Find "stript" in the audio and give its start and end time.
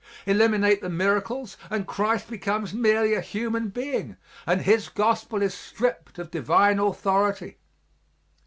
5.53-6.17